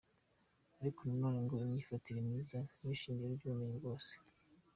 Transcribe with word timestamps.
Ariko 0.81 0.99
nanone 1.07 1.39
ngo 1.43 1.53
imyifatire 1.65 2.19
myiza 2.27 2.57
niyo 2.77 2.95
shingiro 3.01 3.31
ry’ubumenyi 3.37 3.75
bwose. 3.81 4.11